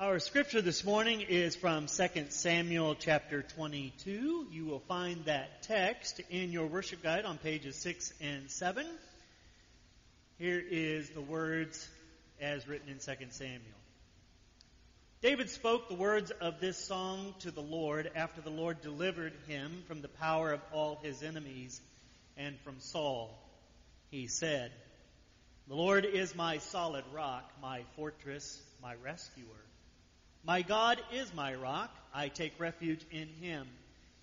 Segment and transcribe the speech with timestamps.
[0.00, 4.46] Our scripture this morning is from 2 Samuel chapter 22.
[4.48, 8.86] You will find that text in your worship guide on pages 6 and 7.
[10.38, 11.84] Here is the words
[12.40, 13.60] as written in 2 Samuel.
[15.20, 19.82] David spoke the words of this song to the Lord after the Lord delivered him
[19.88, 21.80] from the power of all his enemies
[22.36, 23.36] and from Saul.
[24.12, 24.70] He said,
[25.66, 29.64] The Lord is my solid rock, my fortress, my rescuer.
[30.44, 31.90] My God is my rock.
[32.14, 33.66] I take refuge in him.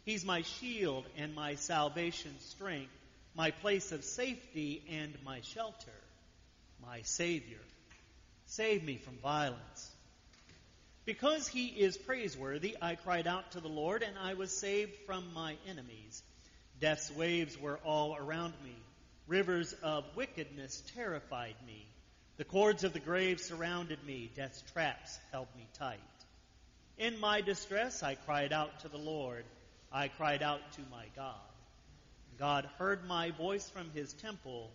[0.06, 2.92] He's my shield and my salvation strength,
[3.36, 5.92] my place of safety and my shelter,
[6.82, 7.60] my Savior.
[8.46, 9.92] Save me from violence.
[11.06, 15.34] Because he is praiseworthy, I cried out to the Lord, and I was saved from
[15.34, 16.24] my enemies.
[16.80, 18.76] Death's waves were all around me.
[19.28, 21.86] Rivers of wickedness terrified me.
[22.38, 24.30] The cords of the grave surrounded me.
[24.36, 26.00] Death's traps held me tight.
[26.98, 29.44] In my distress, I cried out to the Lord.
[29.92, 31.36] I cried out to my God.
[32.40, 34.72] God heard my voice from his temple.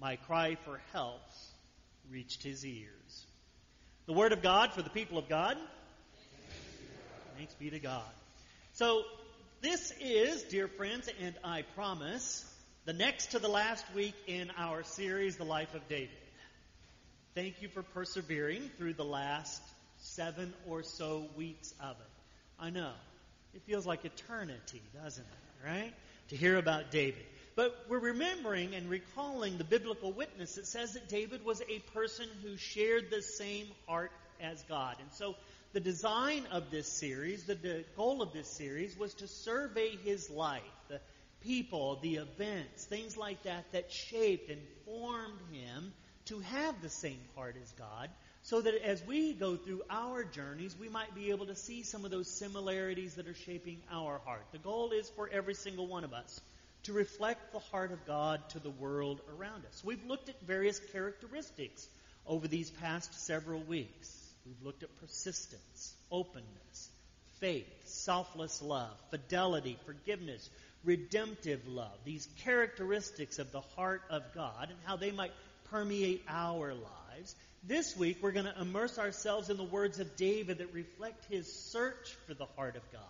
[0.00, 1.20] My cry for help
[2.10, 3.26] reached his ears.
[4.06, 5.56] The word of God for the people of God.
[7.36, 8.02] Thanks be to God.
[8.72, 9.02] So,
[9.60, 12.44] this is, dear friends, and I promise,
[12.84, 16.10] the next to the last week in our series, The Life of David.
[17.34, 19.62] Thank you for persevering through the last
[20.02, 22.06] seven or so weeks of it.
[22.58, 22.92] I know.
[23.54, 25.66] It feels like eternity, doesn't it?
[25.66, 25.92] Right?
[26.28, 27.24] To hear about David.
[27.54, 32.26] But we're remembering and recalling the biblical witness that says that David was a person
[32.42, 34.96] who shared the same heart as God.
[35.00, 35.36] And so
[35.72, 40.30] the design of this series, the, the goal of this series was to survey his
[40.30, 41.00] life, the
[41.42, 45.92] people, the events, things like that that shaped and formed him
[46.26, 48.08] to have the same heart as God,
[48.42, 52.04] so that as we go through our journeys, we might be able to see some
[52.04, 54.44] of those similarities that are shaping our heart.
[54.50, 56.40] The goal is for every single one of us
[56.84, 59.82] to reflect the heart of God to the world around us.
[59.84, 61.86] We've looked at various characteristics
[62.26, 64.18] over these past several weeks.
[64.44, 66.90] We've looked at persistence, openness,
[67.38, 70.50] faith, selfless love, fidelity, forgiveness,
[70.84, 75.32] redemptive love, these characteristics of the heart of God and how they might
[75.70, 77.01] permeate our lives.
[77.64, 81.52] This week, we're going to immerse ourselves in the words of David that reflect his
[81.52, 83.00] search for the heart of God.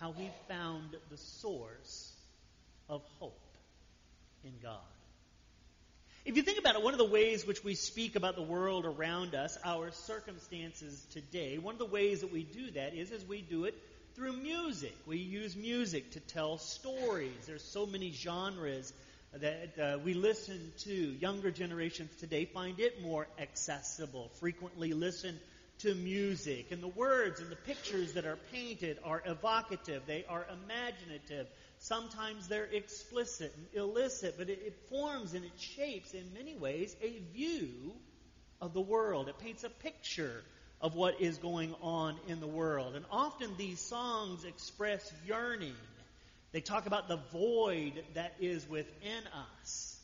[0.00, 2.12] How he found the source
[2.88, 3.40] of hope
[4.44, 4.76] in God.
[6.24, 8.84] If you think about it, one of the ways which we speak about the world
[8.84, 13.24] around us, our circumstances today, one of the ways that we do that is as
[13.24, 13.74] we do it
[14.14, 14.94] through music.
[15.06, 17.46] We use music to tell stories.
[17.46, 18.92] There's so many genres
[19.32, 20.92] that uh, we listen to.
[20.92, 25.38] Younger generations today find it more accessible, frequently listen
[25.80, 26.72] to music.
[26.72, 31.46] And the words and the pictures that are painted are evocative, they are imaginative.
[31.78, 36.96] Sometimes they're explicit and illicit, but it, it forms and it shapes in many ways
[37.02, 37.92] a view
[38.60, 39.28] of the world.
[39.28, 40.42] It paints a picture
[40.80, 42.96] of what is going on in the world.
[42.96, 45.74] And often these songs express yearning
[46.52, 49.24] they talk about the void that is within
[49.60, 49.98] us.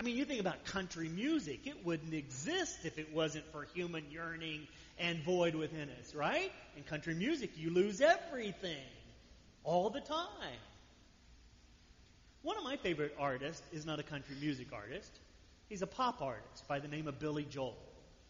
[0.00, 1.66] I mean, you think about country music.
[1.66, 4.66] It wouldn't exist if it wasn't for human yearning
[4.98, 6.50] and void within us, right?
[6.76, 8.82] In country music, you lose everything
[9.62, 10.58] all the time.
[12.42, 15.10] One of my favorite artists is not a country music artist.
[15.68, 17.76] He's a pop artist by the name of Billy Joel.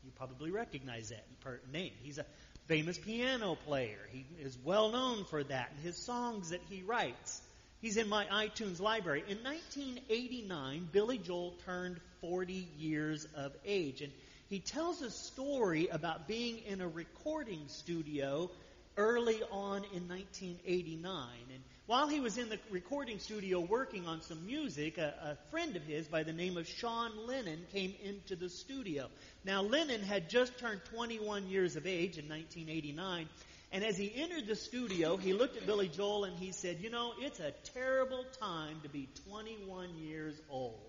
[0.05, 1.25] You probably recognize that
[1.73, 1.93] name.
[2.03, 2.27] He's a
[2.67, 3.99] famous piano player.
[4.11, 7.43] He is well known for that and his songs that he writes.
[7.81, 9.25] He's in my iTunes library.
[9.29, 14.01] In 1989, Billy Joel turned 40 years of age.
[14.01, 14.13] And
[14.49, 18.51] he tells a story about being in a recording studio
[18.97, 21.29] early on in 1989.
[21.53, 25.77] And while he was in the recording studio working on some music, a, a, friend
[25.77, 29.09] of his by the name of Sean Lennon came into the studio.
[29.45, 33.29] Now, Lennon had just turned 21 years of age in 1989,
[33.73, 36.91] and as he entered the studio, he looked at Billy Joel and he said, You
[36.91, 40.81] know, it's a terrible time to be 21 years old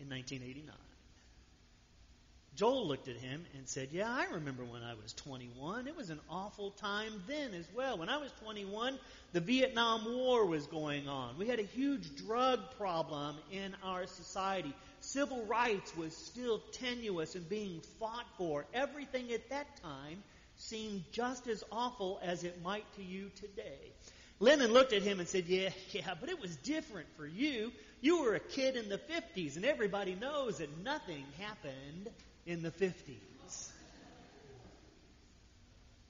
[0.00, 0.74] in 1989.
[2.58, 5.86] Joel looked at him and said, Yeah, I remember when I was 21.
[5.86, 7.98] It was an awful time then as well.
[7.98, 8.98] When I was 21,
[9.32, 11.38] the Vietnam War was going on.
[11.38, 14.74] We had a huge drug problem in our society.
[14.98, 18.66] Civil rights was still tenuous and being fought for.
[18.74, 20.24] Everything at that time
[20.56, 23.92] seemed just as awful as it might to you today.
[24.40, 27.70] Lennon looked at him and said, Yeah, yeah, but it was different for you.
[28.00, 32.10] You were a kid in the 50s, and everybody knows that nothing happened
[32.48, 33.70] in the 50s.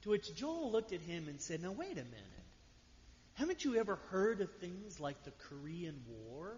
[0.03, 2.25] To which Joel looked at him and said, Now, wait a minute.
[3.35, 6.57] Haven't you ever heard of things like the Korean War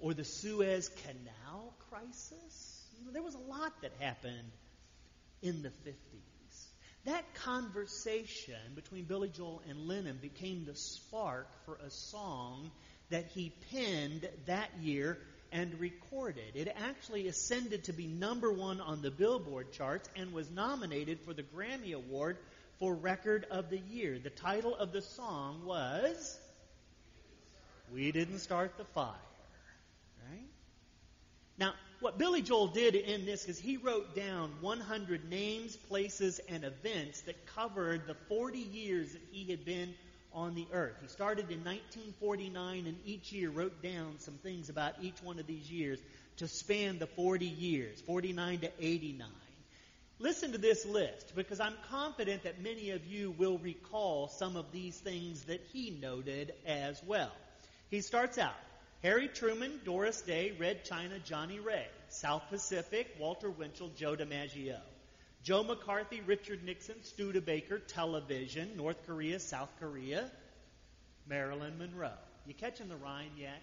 [0.00, 2.84] or the Suez Canal crisis?
[3.12, 4.50] There was a lot that happened
[5.42, 6.66] in the 50s.
[7.04, 12.72] That conversation between Billy Joel and Lennon became the spark for a song
[13.10, 15.18] that he penned that year
[15.52, 16.56] and recorded.
[16.56, 21.32] It actually ascended to be number one on the Billboard charts and was nominated for
[21.32, 22.38] the Grammy Award
[22.80, 24.18] for Record of the Year.
[24.18, 26.38] The title of the song was
[27.92, 29.14] We Didn't Start the Fire.
[30.28, 30.48] Right?
[31.56, 36.64] Now, what Billy Joel did in this is he wrote down 100 names, places, and
[36.64, 39.94] events that covered the 40 years that he had been
[40.34, 40.96] on the earth.
[41.00, 45.46] He started in 1949 and each year wrote down some things about each one of
[45.46, 45.98] these years
[46.38, 49.28] to span the 40 years, 49 to 89.
[50.18, 54.72] Listen to this list because I'm confident that many of you will recall some of
[54.72, 57.32] these things that he noted as well.
[57.90, 58.54] He starts out
[59.02, 64.78] Harry Truman, Doris Day, Red China, Johnnie Ray, South Pacific, Walter Winchell, Joe DiMaggio.
[65.44, 70.30] Joe McCarthy, Richard Nixon, Studebaker, television, North Korea, South Korea,
[71.28, 72.08] Marilyn Monroe.
[72.46, 73.60] You catching the rhyme yet?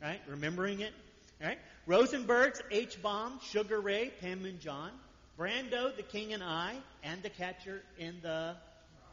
[0.00, 0.20] Right?
[0.26, 0.94] Remembering it?
[1.38, 1.58] Right?
[1.86, 4.92] Rosenberg's H bomb, Sugar Ray, Panmunjom,
[5.38, 8.56] Brando, The King and I, and The Catcher in the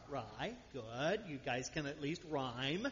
[0.09, 0.53] Rye.
[0.71, 1.21] Good.
[1.27, 2.87] You guys can at least rhyme.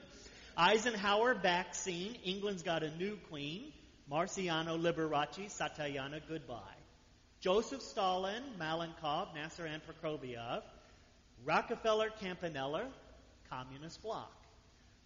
[0.58, 2.16] Eisenhower, vaccine.
[2.26, 3.72] England's got a new queen.
[4.12, 6.75] Marciano Liberace, Santayana, goodbye.
[7.46, 10.64] Joseph Stalin, Malenkov, Nasser and Prokofiev,
[11.44, 12.86] Rockefeller, Campanella,
[13.52, 14.32] Communist Bloc.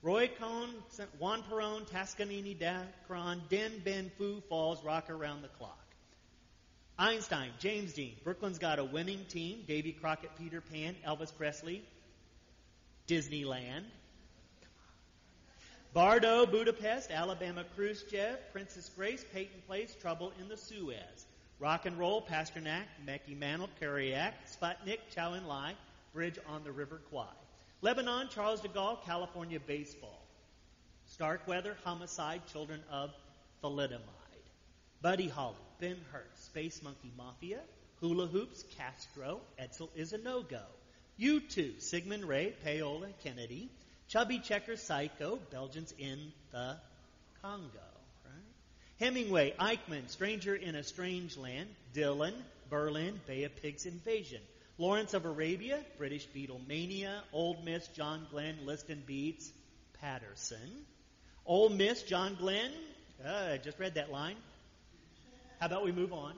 [0.01, 0.69] Roy Cohn,
[1.19, 5.83] Juan Perón, Toscanini, Dacron, Dien Bien Phu Falls, Rock Around the Clock.
[6.97, 11.83] Einstein, James Dean, Brooklyn's got a winning team, Davy Crockett, Peter Pan, Elvis Presley,
[13.05, 13.83] Disneyland.
[15.93, 21.25] Bardot, Budapest, Alabama, Khrushchev, Princess Grace, Peyton Place, Trouble in the Suez.
[21.59, 25.73] Rock and Roll, Pasternak, Mickey Mantle, Kerouac, Sputnik, Chou En-Lai,
[26.13, 27.25] Bridge on the River Kwai.
[27.81, 30.25] Lebanon, Charles de Gaulle, California baseball.
[31.07, 33.11] Starkweather, Homicide, Children of
[33.61, 33.99] Thalidomide.
[35.01, 37.59] Buddy Holly, Ben Hur, Space Monkey Mafia.
[37.99, 40.63] Hula Hoops, Castro, Edsel is a no-go.
[41.19, 43.69] U2, Syngman Rhee, Payola Kennedy.
[44.07, 46.77] Chubby Checker, Psycho, Belgians in the
[47.41, 47.88] Congo.
[48.99, 52.33] Hemingway, Eichmann, Stranger in a Strange Land, Dylan,
[52.69, 54.41] Berlin, Bay of Pigs Invasion.
[54.77, 59.51] Lawrence of Arabia, British Beatlemania, Ole Miss, John Glenn, Liston Beats,
[60.01, 60.85] Patterson.
[61.45, 62.71] Ole Miss, John Glenn,
[63.25, 64.35] uh, I just read that line.
[65.59, 66.33] How about we move on?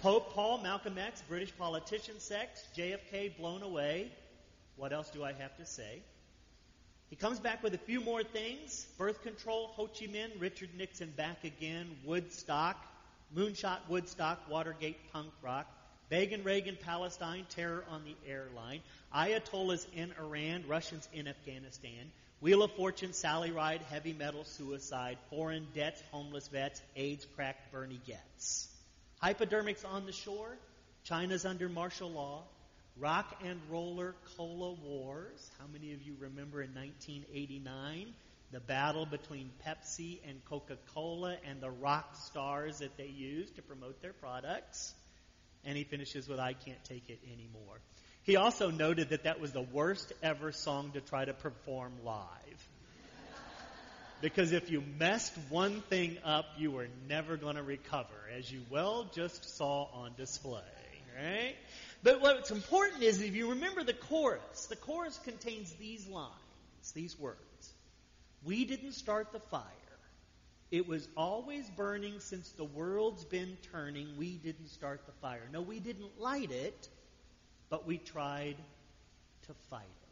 [0.00, 4.10] Pope Paul, Malcolm X, British politician sex, JFK blown away.
[4.76, 6.02] What else do I have to say?
[7.10, 8.86] He comes back with a few more things.
[8.98, 12.76] Birth control, Ho Chi Minh, Richard Nixon back again, Woodstock,
[13.34, 15.66] Moonshot Woodstock, Watergate punk rock,
[16.08, 18.80] Begin Reagan Palestine, terror on the airline,
[19.14, 22.10] Ayatollahs in Iran, Russians in Afghanistan,
[22.40, 28.00] Wheel of Fortune, Sally Ride, heavy metal, suicide, foreign debts, homeless vets, AIDS, crack, Bernie
[28.06, 28.68] Goetz.
[29.22, 30.56] Hypodermics on the shore,
[31.04, 32.42] China's under martial law,
[32.98, 35.50] Rock and Roller Cola Wars.
[35.58, 38.06] How many of you remember in 1989
[38.52, 43.62] the battle between Pepsi and Coca Cola and the rock stars that they used to
[43.62, 44.94] promote their products?
[45.62, 47.80] And he finishes with, I can't take it anymore.
[48.22, 52.68] He also noted that that was the worst ever song to try to perform live.
[54.22, 58.62] because if you messed one thing up, you were never going to recover, as you
[58.70, 60.62] well just saw on display.
[61.14, 61.56] Right?
[62.02, 67.18] But what's important is if you remember the chorus, the chorus contains these lines, these
[67.18, 67.40] words.
[68.44, 69.62] We didn't start the fire.
[70.70, 74.16] It was always burning since the world's been turning.
[74.16, 75.48] We didn't start the fire.
[75.52, 76.88] No, we didn't light it,
[77.70, 78.56] but we tried
[79.46, 80.05] to fight it.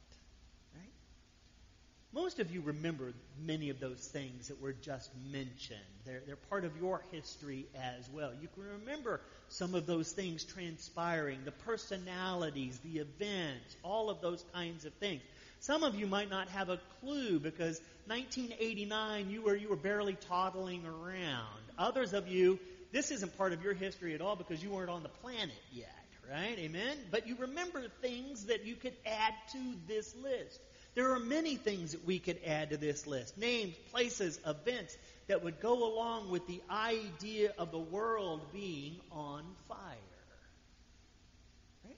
[2.14, 3.12] Most of you remember
[3.44, 5.80] many of those things that were just mentioned.
[6.06, 8.30] They're, they're part of your history as well.
[8.40, 14.44] You can remember some of those things transpiring, the personalities, the events, all of those
[14.54, 15.22] kinds of things.
[15.58, 20.14] Some of you might not have a clue because 1989 you were you were barely
[20.14, 21.64] toddling around.
[21.78, 22.60] Others of you,
[22.92, 25.88] this isn't part of your history at all because you weren't on the planet yet,
[26.30, 26.56] right?
[26.58, 26.96] Amen.
[27.10, 30.60] But you remember things that you could add to this list.
[30.94, 34.96] There are many things that we could add to this list names, places, events
[35.26, 39.78] that would go along with the idea of the world being on fire.
[41.84, 41.96] Right?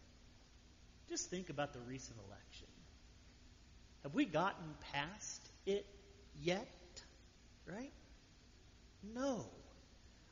[1.08, 2.68] just think about the recent election.
[4.02, 5.84] Have we gotten past it
[6.42, 6.70] yet?
[7.66, 7.92] Right?
[9.14, 9.44] No.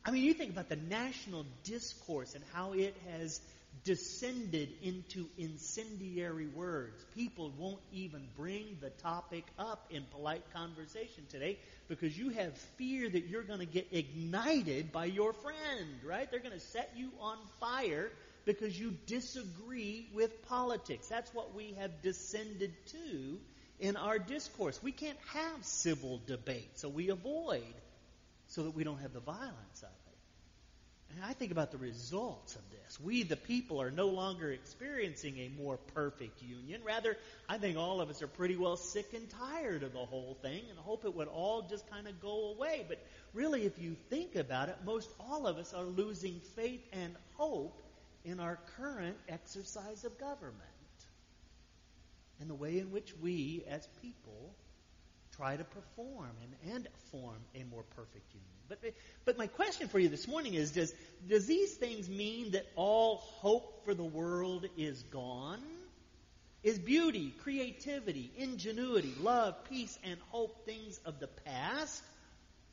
[0.05, 3.41] I mean, you think about the national discourse and how it has
[3.83, 7.05] descended into incendiary words.
[7.15, 13.09] People won't even bring the topic up in polite conversation today because you have fear
[13.09, 16.31] that you're going to get ignited by your friend, right?
[16.31, 18.11] They're going to set you on fire
[18.45, 21.09] because you disagree with politics.
[21.09, 23.39] That's what we have descended to
[23.81, 24.81] in our discourse.
[24.83, 27.75] We can't have civil debate, so we avoid
[28.49, 30.04] so that we don't have the violence of it.
[31.15, 32.99] And I think about the results of this.
[32.99, 36.81] We, the people, are no longer experiencing a more perfect union.
[36.85, 37.17] Rather,
[37.49, 40.63] I think all of us are pretty well sick and tired of the whole thing
[40.69, 42.85] and hope it would all just kind of go away.
[42.89, 42.99] But
[43.33, 47.81] really, if you think about it, most all of us are losing faith and hope
[48.25, 50.59] in our current exercise of government
[52.41, 54.55] and the way in which we, as people,
[55.37, 58.51] try to perform and, and form a more perfect union.
[58.69, 58.79] But,
[59.25, 60.93] but my question for you this morning is does,
[61.29, 65.61] does these things mean that all hope for the world is gone?
[66.63, 72.03] Is beauty, creativity, ingenuity, love, peace, and hope things of the past?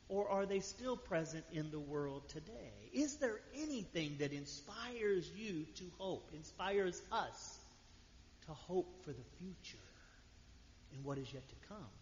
[0.08, 2.72] Or are they still present in the world today?
[2.92, 7.58] Is there anything that inspires you to hope, inspires us
[8.46, 9.78] to hope for the future
[10.94, 12.01] and what is yet to come?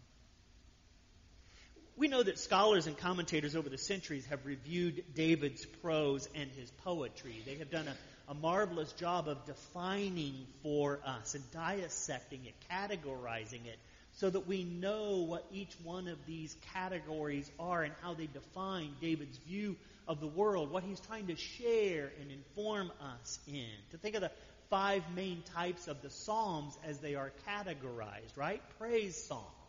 [1.97, 6.71] We know that scholars and commentators over the centuries have reviewed David's prose and his
[6.83, 7.43] poetry.
[7.45, 13.65] They have done a, a, marvelous job of defining for us and dissecting it, categorizing
[13.65, 13.77] it,
[14.13, 18.91] so that we know what each one of these categories are and how they define
[19.01, 19.75] David's view
[20.07, 23.69] of the world, what he's trying to share and inform us in.
[23.91, 24.31] To think of the
[24.69, 28.61] five main types of the Psalms as they are categorized, right?
[28.79, 29.60] Praise Psalms.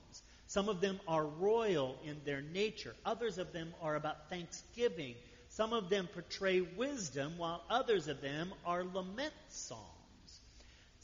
[0.52, 2.94] Some of them are royal in their nature.
[3.06, 5.14] Others of them are about thanksgiving.
[5.48, 10.40] Some of them portray wisdom, while others of them are lament psalms.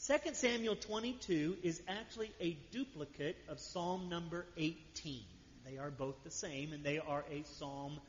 [0.05, 5.23] 2 Samuel 22 is actually a duplicate of Psalm number 18.
[5.65, 7.99] They are both the same, and they are a psalm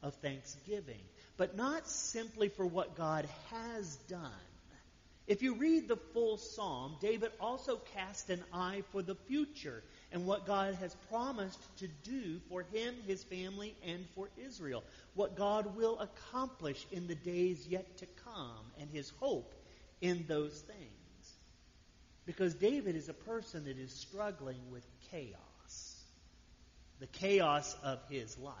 [0.00, 1.02] of thanksgiving.
[1.36, 4.30] But not simply for what God has done.
[5.26, 9.82] If you read the full psalm, David also cast an eye for the future
[10.14, 14.84] and what God has promised to do for him, his family, and for Israel.
[15.14, 19.52] What God will accomplish in the days yet to come, and his hope
[20.00, 21.34] in those things.
[22.26, 26.04] Because David is a person that is struggling with chaos,
[27.00, 28.54] the chaos of his life.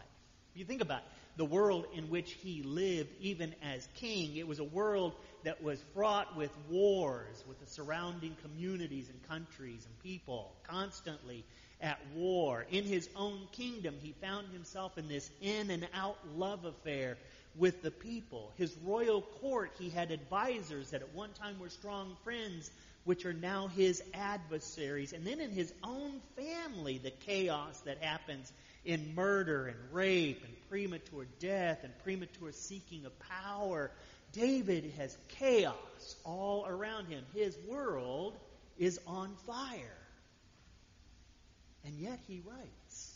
[0.54, 1.02] You think about
[1.36, 4.36] the world in which he lived, even as king.
[4.36, 9.86] It was a world that was fraught with wars with the surrounding communities and countries
[9.86, 11.44] and people, constantly
[11.80, 12.66] at war.
[12.70, 17.16] In his own kingdom, he found himself in this in and out love affair
[17.56, 18.52] with the people.
[18.56, 22.70] His royal court, he had advisors that at one time were strong friends
[23.04, 25.12] which are now his adversaries.
[25.12, 28.50] And then in his own family, the chaos that happens
[28.84, 33.90] in murder and rape and premature death and premature seeking of power.
[34.34, 37.24] David has chaos all around him.
[37.34, 38.36] His world
[38.76, 39.98] is on fire.
[41.84, 43.14] And yet he writes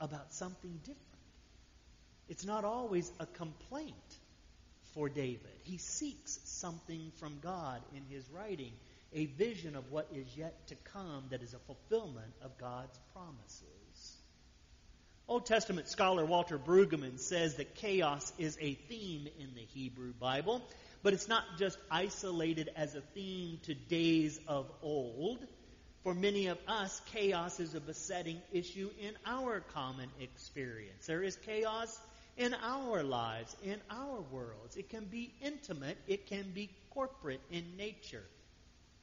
[0.00, 1.00] about something different.
[2.28, 3.94] It's not always a complaint
[4.94, 5.50] for David.
[5.62, 8.72] He seeks something from God in his writing
[9.12, 14.16] a vision of what is yet to come that is a fulfillment of God's promises.
[15.26, 20.60] Old Testament scholar Walter Brueggemann says that chaos is a theme in the Hebrew Bible,
[21.02, 25.38] but it's not just isolated as a theme to days of old.
[26.02, 31.06] For many of us, chaos is a besetting issue in our common experience.
[31.06, 31.98] There is chaos
[32.36, 34.76] in our lives, in our worlds.
[34.76, 38.24] It can be intimate, it can be corporate in nature.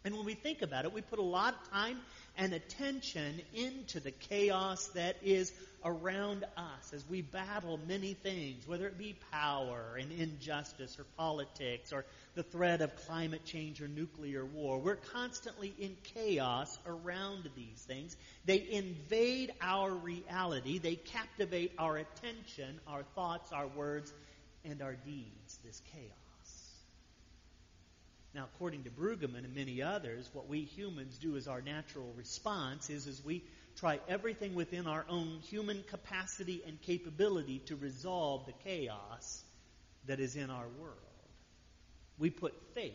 [0.04, 2.00] And when we think about it, we put a lot of time
[2.38, 5.52] and attention into the chaos that is
[5.84, 11.92] around us as we battle many things, whether it be power and injustice or politics
[11.92, 12.06] or
[12.36, 14.80] the threat of climate change or nuclear war.
[14.80, 18.16] We're constantly in chaos around these things.
[18.46, 20.80] They invade our reality.
[20.80, 24.12] They captivate our attention, our thoughts, our words,
[24.64, 26.31] and our deeds, this chaos.
[28.34, 32.90] Now, according to Brueggemann and many others, what we humans do as our natural response
[32.90, 33.44] is, is we
[33.76, 39.44] try everything within our own human capacity and capability to resolve the chaos
[40.06, 40.98] that is in our world.
[42.18, 42.94] We put faith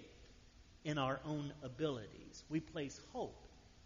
[0.84, 2.42] in our own abilities.
[2.48, 3.36] We place hope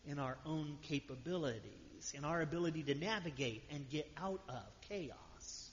[0.07, 5.71] in our own capabilities, in our ability to navigate and get out of chaos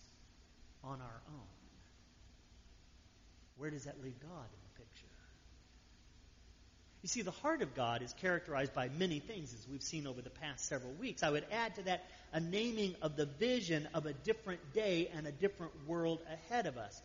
[0.84, 1.48] on our own.
[3.58, 4.48] Where does that leave God?
[7.04, 10.22] You see, the heart of God is characterized by many things, as we've seen over
[10.22, 11.24] the past several weeks.
[11.24, 15.28] I would add to that a naming of the vision of a different day and
[15.28, 17.02] a different world ahead of us.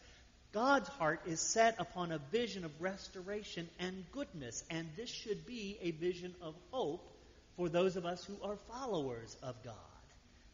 [0.52, 5.78] God's heart is set upon a vision of restoration and goodness, and this should be
[5.82, 7.08] a vision of hope
[7.56, 9.91] for those of us who are followers of God.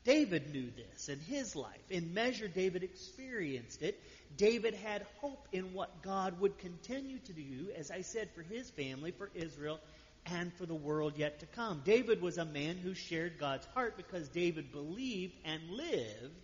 [0.05, 1.91] David knew this in his life.
[1.91, 4.01] In measure, David experienced it.
[4.37, 8.71] David had hope in what God would continue to do, as I said, for his
[8.71, 9.81] family, for Israel,
[10.27, 11.83] and for the world yet to come.
[11.85, 16.35] David was a man who shared God's heart because David believed and lived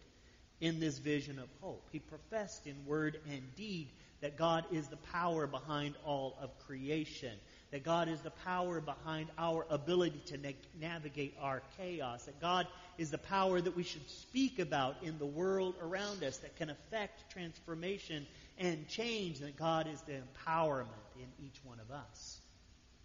[0.60, 1.88] in this vision of hope.
[1.92, 7.36] He professed in word and deed that God is the power behind all of creation,
[7.74, 10.50] that God is the power behind our ability to na-
[10.80, 15.26] navigate our chaos, that God is the power that we should speak about in the
[15.26, 18.28] world around us that can affect transformation
[18.58, 22.38] and change, and that God is the empowerment in each one of us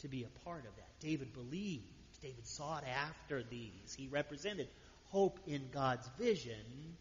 [0.02, 1.00] to be a part of that.
[1.00, 1.86] David believed.
[2.22, 3.96] David sought after these.
[3.98, 4.68] He represented
[5.06, 6.94] hope in God's vision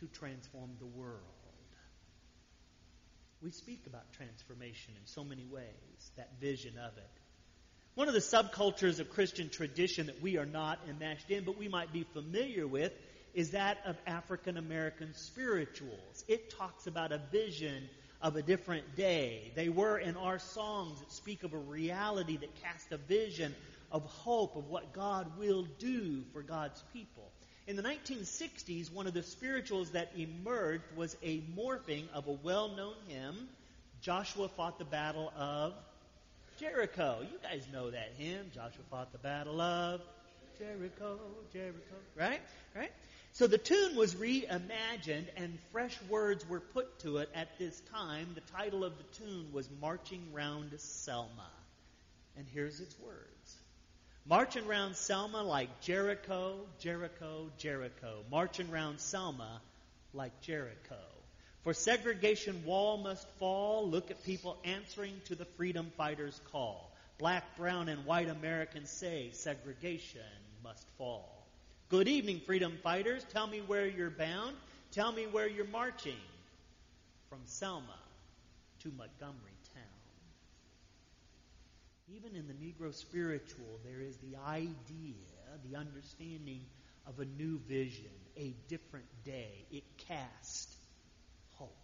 [0.00, 1.37] to transform the world.
[3.42, 7.10] We speak about transformation in so many ways, that vision of it.
[7.94, 11.68] One of the subcultures of Christian tradition that we are not enmeshed in, but we
[11.68, 12.92] might be familiar with,
[13.34, 16.24] is that of African American spirituals.
[16.26, 17.88] It talks about a vision
[18.20, 19.52] of a different day.
[19.54, 23.54] They were in our songs that speak of a reality that cast a vision
[23.92, 27.30] of hope of what God will do for God's people.
[27.68, 32.70] In the 1960s, one of the spirituals that emerged was a morphing of a well
[32.70, 33.46] known hymn,
[34.00, 35.74] Joshua Fought the Battle of
[36.58, 37.18] Jericho.
[37.20, 40.00] You guys know that hymn, Joshua Fought the Battle of
[40.58, 41.18] Jericho,
[41.52, 42.40] Jericho, right?
[42.74, 42.90] Right?
[43.34, 48.28] So the tune was reimagined and fresh words were put to it at this time.
[48.34, 51.50] The title of the tune was Marching Round Selma.
[52.34, 53.57] And here's its words
[54.26, 58.24] Marching round Selma like Jericho, Jericho, Jericho.
[58.30, 59.60] Marching round Selma
[60.12, 60.98] like Jericho.
[61.64, 63.88] For segregation wall must fall.
[63.88, 66.90] Look at people answering to the freedom fighters' call.
[67.18, 70.20] Black, brown, and white Americans say segregation
[70.62, 71.46] must fall.
[71.88, 73.24] Good evening, freedom fighters.
[73.32, 74.54] Tell me where you're bound.
[74.92, 76.16] Tell me where you're marching.
[77.28, 77.98] From Selma
[78.80, 79.58] to Montgomery
[82.14, 85.14] even in the Negro spiritual, there is the idea,
[85.70, 86.60] the understanding
[87.06, 89.66] of a new vision, a different day.
[89.70, 90.74] It casts
[91.56, 91.74] hope.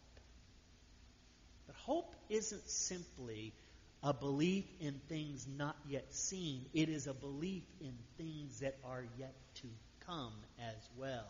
[1.67, 3.53] But hope isn't simply
[4.03, 9.05] a belief in things not yet seen, it is a belief in things that are
[9.19, 9.69] yet to
[10.07, 11.25] come as well.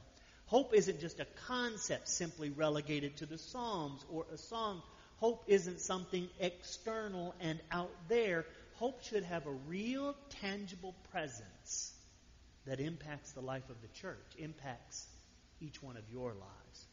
[0.46, 4.82] Hope isn't just a concept simply relegated to the Psalms or a song.
[5.18, 11.92] Hope isn't something external and out there hope should have a real, tangible presence
[12.66, 15.06] that impacts the life of the church, impacts
[15.60, 16.86] each one of your lives.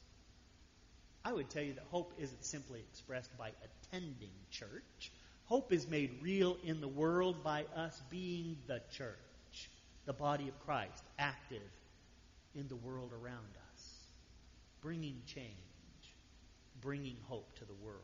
[1.23, 5.11] I would tell you that hope isn't simply expressed by attending church.
[5.45, 9.69] Hope is made real in the world by us being the church,
[10.05, 11.61] the body of Christ, active
[12.55, 13.97] in the world around us,
[14.81, 15.47] bringing change,
[16.81, 18.01] bringing hope to the world.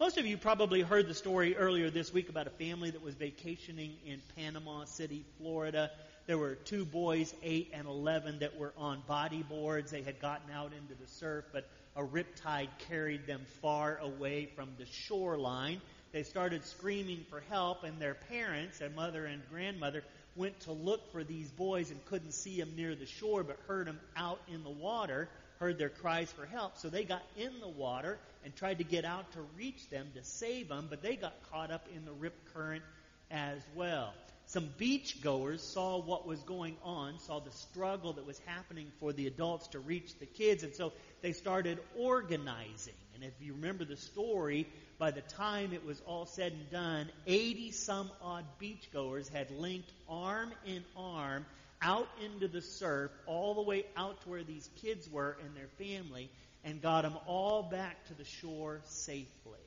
[0.00, 3.16] Most of you probably heard the story earlier this week about a family that was
[3.16, 5.90] vacationing in Panama City, Florida.
[6.28, 9.90] There were two boys, 8 and 11, that were on bodyboards.
[9.90, 14.68] They had gotten out into the surf, but a riptide carried them far away from
[14.78, 15.80] the shoreline.
[16.12, 20.04] They started screaming for help, and their parents, their mother and grandmother,
[20.36, 23.88] went to look for these boys and couldn't see them near the shore, but heard
[23.88, 26.78] them out in the water heard their cries for help.
[26.78, 30.22] So they got in the water and tried to get out to reach them to
[30.24, 32.82] save them, but they got caught up in the rip current
[33.30, 34.12] as well.
[34.46, 39.26] Some beachgoers saw what was going on, saw the struggle that was happening for the
[39.26, 42.94] adults to reach the kids, and so they started organizing.
[43.14, 44.66] And if you remember the story,
[44.98, 49.92] by the time it was all said and done, 80 some odd beachgoers had linked
[50.08, 51.44] arm in arm
[51.80, 55.68] out into the surf, all the way out to where these kids were and their
[55.78, 56.30] family,
[56.64, 59.58] and got them all back to the shore safely.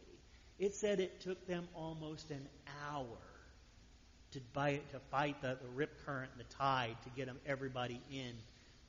[0.59, 2.47] It said it took them almost an
[2.85, 3.17] hour
[4.31, 8.33] to, to fight the, the rip current and the tide to get them everybody in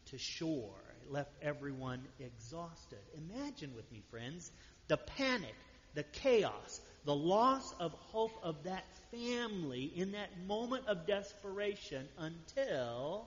[0.06, 0.74] to shore.
[1.02, 2.98] It left everyone exhausted.
[3.16, 4.50] Imagine with me, friends,
[4.88, 5.54] the panic,
[5.94, 13.26] the chaos, the loss of hope of that family in that moment of desperation until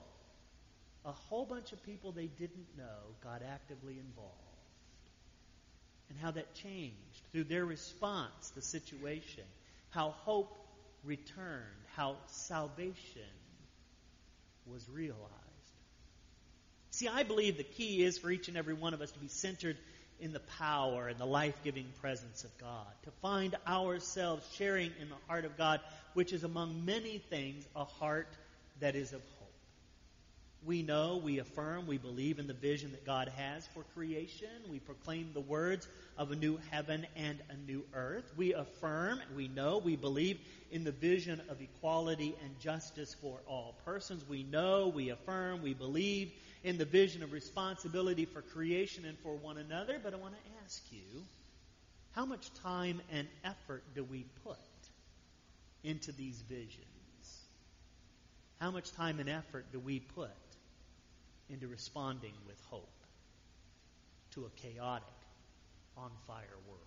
[1.04, 4.32] a whole bunch of people they didn't know got actively involved.
[6.08, 9.44] And how that changed through their response the situation.
[9.90, 10.56] How hope
[11.04, 11.62] returned.
[11.96, 13.22] How salvation
[14.66, 15.22] was realized.
[16.90, 19.28] See, I believe the key is for each and every one of us to be
[19.28, 19.76] centered
[20.20, 25.08] in the power and the life giving presence of God, to find ourselves sharing in
[25.08, 25.80] the heart of God,
[26.14, 28.28] which is among many things a heart
[28.80, 29.20] that is of.
[30.66, 34.48] We know, we affirm, we believe in the vision that God has for creation.
[34.68, 35.86] We proclaim the words
[36.18, 38.32] of a new heaven and a new earth.
[38.36, 40.40] We affirm, we know, we believe
[40.72, 44.24] in the vision of equality and justice for all persons.
[44.28, 46.32] We know, we affirm, we believe
[46.64, 50.00] in the vision of responsibility for creation and for one another.
[50.02, 51.22] But I want to ask you,
[52.10, 54.56] how much time and effort do we put
[55.84, 56.82] into these visions?
[58.58, 60.30] How much time and effort do we put
[61.50, 62.88] into responding with hope
[64.32, 65.06] to a chaotic,
[65.96, 66.80] on fire world?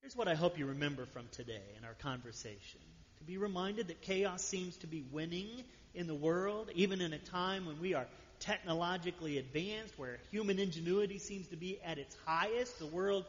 [0.00, 2.80] Here's what I hope you remember from today in our conversation.
[3.18, 5.48] To be reminded that chaos seems to be winning
[5.94, 8.06] in the world, even in a time when we are
[8.38, 13.24] technologically advanced, where human ingenuity seems to be at its highest, the world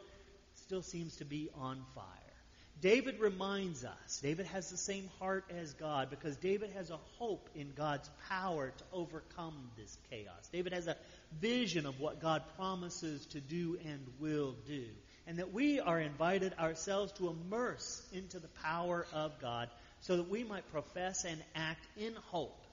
[0.54, 2.19] still seems to be on fire.
[2.80, 7.50] David reminds us, David has the same heart as God because David has a hope
[7.54, 10.48] in God's power to overcome this chaos.
[10.50, 10.96] David has a
[11.40, 14.84] vision of what God promises to do and will do.
[15.26, 19.68] And that we are invited ourselves to immerse into the power of God
[20.00, 22.64] so that we might profess and act in hope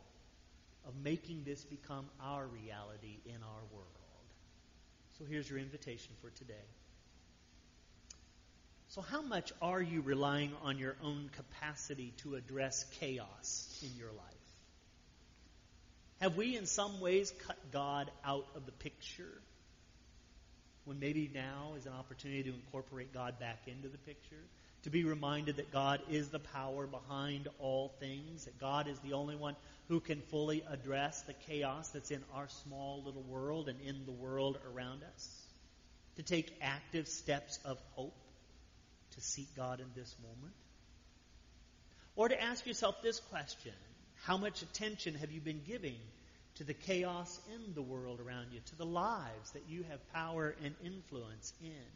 [0.88, 3.88] of making this become our reality in our world.
[5.20, 6.54] So here's your invitation for today.
[8.98, 14.08] So, how much are you relying on your own capacity to address chaos in your
[14.08, 14.48] life?
[16.20, 19.40] Have we, in some ways, cut God out of the picture
[20.86, 24.44] when maybe now is an opportunity to incorporate God back into the picture?
[24.86, 29.14] To be reminded that God is the power behind all things, that God is the
[29.14, 29.56] only one
[29.90, 34.12] who can fully address the chaos that's in our small little world and in the
[34.12, 35.30] world around us.
[36.16, 38.16] To take active steps of hope
[39.18, 40.54] to seek God in this moment?
[42.16, 43.74] Or to ask yourself this question
[44.24, 46.00] How much attention have you been giving
[46.56, 50.56] to the chaos in the world around you, to the lives that you have power
[50.64, 51.92] and influence in?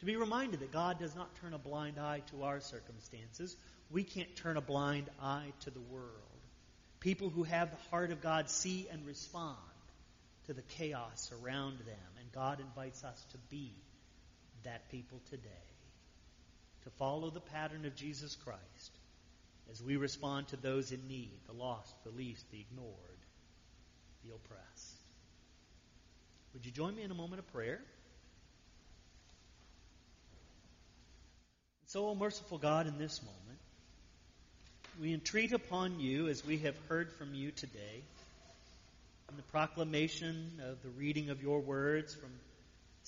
[0.00, 3.56] To be reminded that God does not turn a blind eye to our circumstances.
[3.90, 6.12] We can't turn a blind eye to the world.
[7.00, 9.56] People who have the heart of God see and respond
[10.46, 13.74] to the chaos around them, and God invites us to be
[14.64, 15.48] that people today.
[16.84, 18.98] To follow the pattern of Jesus Christ
[19.70, 22.94] as we respond to those in need, the lost, the least, the ignored,
[24.24, 24.96] the oppressed.
[26.54, 27.80] Would you join me in a moment of prayer?
[31.86, 33.58] So, merciful God, in this moment,
[35.00, 38.02] we entreat upon you, as we have heard from you today,
[39.30, 42.30] in the proclamation of the reading of your words from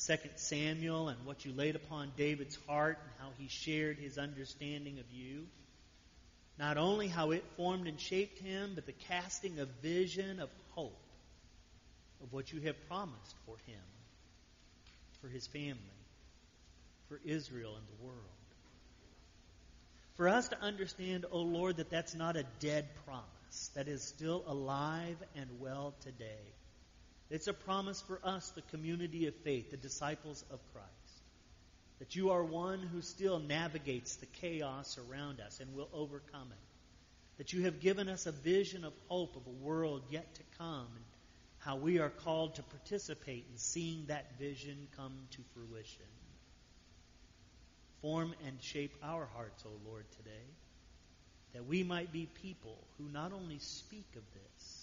[0.07, 4.99] 2 Samuel and what you laid upon David's heart and how he shared his understanding
[4.99, 5.47] of you.
[6.59, 10.97] Not only how it formed and shaped him, but the casting of vision of hope
[12.23, 13.81] of what you have promised for him,
[15.21, 15.77] for his family,
[17.09, 18.19] for Israel and the world.
[20.17, 24.03] For us to understand, O oh Lord, that that's not a dead promise, that is
[24.03, 26.53] still alive and well today
[27.31, 31.23] it's a promise for us, the community of faith, the disciples of Christ,
[32.01, 37.39] that you are one who still navigates the chaos around us and will overcome it.
[37.39, 40.89] That you have given us a vision of hope of a world yet to come
[40.95, 41.05] and
[41.61, 46.07] how we are called to participate in seeing that vision come to fruition.
[48.03, 50.47] Form and shape our hearts, O Lord, today,
[51.53, 54.80] that we might be people who not only speak of this,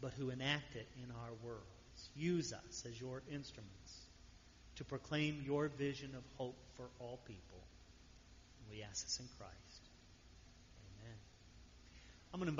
[0.00, 2.10] but who enact it in our worlds.
[2.14, 4.00] Use us as your instruments
[4.76, 7.60] to proclaim your vision of hope for all people.
[8.70, 9.82] We ask this in Christ.
[11.00, 11.16] Amen.
[12.32, 12.54] I'm going to